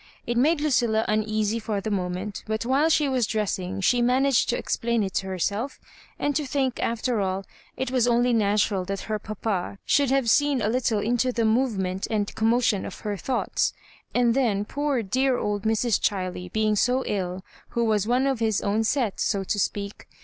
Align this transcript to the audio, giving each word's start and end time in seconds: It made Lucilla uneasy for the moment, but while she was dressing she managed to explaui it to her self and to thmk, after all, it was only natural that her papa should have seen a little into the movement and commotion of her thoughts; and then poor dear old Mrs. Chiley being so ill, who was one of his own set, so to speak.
It 0.25 0.35
made 0.35 0.61
Lucilla 0.61 1.05
uneasy 1.07 1.59
for 1.59 1.79
the 1.79 1.91
moment, 1.91 2.43
but 2.47 2.65
while 2.65 2.89
she 2.89 3.07
was 3.07 3.27
dressing 3.27 3.81
she 3.81 4.01
managed 4.01 4.49
to 4.49 4.59
explaui 4.59 5.05
it 5.05 5.13
to 5.13 5.27
her 5.27 5.37
self 5.37 5.79
and 6.17 6.35
to 6.35 6.41
thmk, 6.41 6.79
after 6.79 7.21
all, 7.21 7.45
it 7.77 7.91
was 7.91 8.07
only 8.07 8.33
natural 8.33 8.83
that 8.85 9.01
her 9.01 9.19
papa 9.19 9.77
should 9.85 10.09
have 10.09 10.27
seen 10.27 10.59
a 10.59 10.69
little 10.69 10.97
into 10.97 11.31
the 11.31 11.45
movement 11.45 12.07
and 12.09 12.33
commotion 12.33 12.83
of 12.83 13.01
her 13.01 13.15
thoughts; 13.15 13.73
and 14.11 14.33
then 14.33 14.65
poor 14.65 15.03
dear 15.03 15.37
old 15.37 15.65
Mrs. 15.65 15.99
Chiley 16.01 16.51
being 16.51 16.75
so 16.75 17.03
ill, 17.05 17.45
who 17.69 17.83
was 17.85 18.07
one 18.07 18.25
of 18.25 18.39
his 18.39 18.59
own 18.61 18.83
set, 18.83 19.19
so 19.19 19.43
to 19.43 19.59
speak. 19.59 20.07